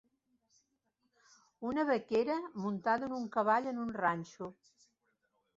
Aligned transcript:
Una 1.71 1.85
vaquera 1.91 2.39
muntada 2.65 3.11
en 3.11 3.15
un 3.21 3.29
cavall 3.37 3.71
en 3.73 3.85
un 3.87 3.95
ranxo. 4.03 4.53